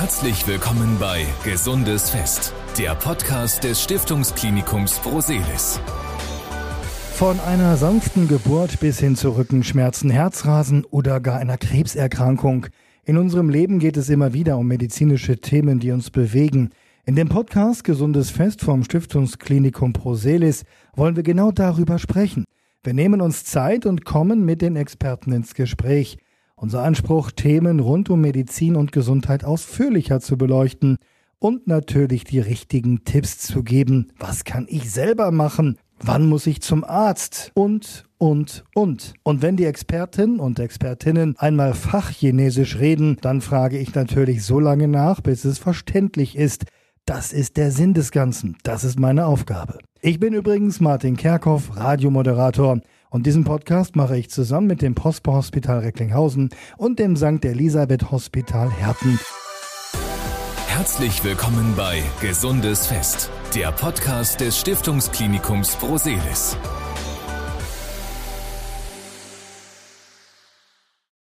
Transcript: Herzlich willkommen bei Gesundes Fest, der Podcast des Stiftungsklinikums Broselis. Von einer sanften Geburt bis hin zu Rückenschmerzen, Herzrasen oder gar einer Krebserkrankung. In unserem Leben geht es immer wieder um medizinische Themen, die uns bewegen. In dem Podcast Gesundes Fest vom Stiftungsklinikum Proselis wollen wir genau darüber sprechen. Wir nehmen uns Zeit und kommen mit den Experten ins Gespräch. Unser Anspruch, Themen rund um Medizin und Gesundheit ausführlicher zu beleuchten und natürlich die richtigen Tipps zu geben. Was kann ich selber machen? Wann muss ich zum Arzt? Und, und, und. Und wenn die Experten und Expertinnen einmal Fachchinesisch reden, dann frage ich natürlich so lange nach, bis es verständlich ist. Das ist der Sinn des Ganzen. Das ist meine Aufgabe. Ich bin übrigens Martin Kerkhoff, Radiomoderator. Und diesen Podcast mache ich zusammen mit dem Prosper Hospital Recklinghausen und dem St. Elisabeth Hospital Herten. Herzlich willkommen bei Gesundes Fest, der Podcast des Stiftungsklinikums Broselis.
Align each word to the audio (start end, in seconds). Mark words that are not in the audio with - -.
Herzlich 0.00 0.46
willkommen 0.46 0.96
bei 1.00 1.26
Gesundes 1.42 2.10
Fest, 2.10 2.54
der 2.78 2.94
Podcast 2.94 3.64
des 3.64 3.82
Stiftungsklinikums 3.82 5.00
Broselis. 5.00 5.80
Von 7.14 7.40
einer 7.40 7.76
sanften 7.76 8.28
Geburt 8.28 8.78
bis 8.78 9.00
hin 9.00 9.16
zu 9.16 9.30
Rückenschmerzen, 9.30 10.08
Herzrasen 10.08 10.84
oder 10.84 11.18
gar 11.18 11.40
einer 11.40 11.58
Krebserkrankung. 11.58 12.68
In 13.06 13.18
unserem 13.18 13.50
Leben 13.50 13.80
geht 13.80 13.96
es 13.96 14.08
immer 14.08 14.32
wieder 14.32 14.56
um 14.56 14.68
medizinische 14.68 15.40
Themen, 15.40 15.80
die 15.80 15.90
uns 15.90 16.10
bewegen. 16.10 16.70
In 17.04 17.16
dem 17.16 17.28
Podcast 17.28 17.82
Gesundes 17.82 18.30
Fest 18.30 18.60
vom 18.60 18.84
Stiftungsklinikum 18.84 19.94
Proselis 19.94 20.62
wollen 20.94 21.16
wir 21.16 21.24
genau 21.24 21.50
darüber 21.50 21.98
sprechen. 21.98 22.44
Wir 22.84 22.94
nehmen 22.94 23.20
uns 23.20 23.44
Zeit 23.44 23.84
und 23.84 24.04
kommen 24.04 24.44
mit 24.44 24.62
den 24.62 24.76
Experten 24.76 25.32
ins 25.32 25.54
Gespräch. 25.54 26.18
Unser 26.60 26.82
Anspruch, 26.82 27.30
Themen 27.30 27.78
rund 27.78 28.10
um 28.10 28.20
Medizin 28.20 28.74
und 28.74 28.90
Gesundheit 28.90 29.44
ausführlicher 29.44 30.18
zu 30.18 30.36
beleuchten 30.36 30.96
und 31.38 31.68
natürlich 31.68 32.24
die 32.24 32.40
richtigen 32.40 33.04
Tipps 33.04 33.38
zu 33.38 33.62
geben. 33.62 34.08
Was 34.18 34.42
kann 34.42 34.66
ich 34.68 34.90
selber 34.90 35.30
machen? 35.30 35.78
Wann 36.00 36.28
muss 36.28 36.48
ich 36.48 36.60
zum 36.60 36.82
Arzt? 36.82 37.52
Und, 37.54 38.06
und, 38.18 38.64
und. 38.74 39.14
Und 39.22 39.40
wenn 39.40 39.56
die 39.56 39.66
Experten 39.66 40.40
und 40.40 40.58
Expertinnen 40.58 41.36
einmal 41.38 41.74
Fachchinesisch 41.74 42.80
reden, 42.80 43.18
dann 43.20 43.40
frage 43.40 43.78
ich 43.78 43.94
natürlich 43.94 44.44
so 44.44 44.58
lange 44.58 44.88
nach, 44.88 45.20
bis 45.20 45.44
es 45.44 45.58
verständlich 45.58 46.36
ist. 46.36 46.64
Das 47.06 47.32
ist 47.32 47.56
der 47.56 47.70
Sinn 47.70 47.94
des 47.94 48.10
Ganzen. 48.10 48.56
Das 48.64 48.82
ist 48.82 48.98
meine 48.98 49.26
Aufgabe. 49.26 49.78
Ich 50.00 50.18
bin 50.18 50.34
übrigens 50.34 50.80
Martin 50.80 51.16
Kerkhoff, 51.16 51.76
Radiomoderator. 51.76 52.80
Und 53.10 53.26
diesen 53.26 53.44
Podcast 53.44 53.96
mache 53.96 54.18
ich 54.18 54.30
zusammen 54.30 54.66
mit 54.66 54.82
dem 54.82 54.94
Prosper 54.94 55.32
Hospital 55.32 55.78
Recklinghausen 55.78 56.50
und 56.76 56.98
dem 56.98 57.16
St. 57.16 57.44
Elisabeth 57.44 58.10
Hospital 58.10 58.70
Herten. 58.70 59.18
Herzlich 60.66 61.24
willkommen 61.24 61.74
bei 61.76 62.02
Gesundes 62.20 62.86
Fest, 62.86 63.30
der 63.54 63.72
Podcast 63.72 64.40
des 64.40 64.60
Stiftungsklinikums 64.60 65.76
Broselis. 65.76 66.56